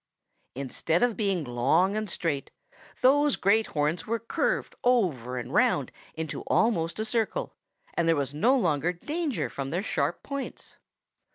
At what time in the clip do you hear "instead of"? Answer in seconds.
0.55-1.15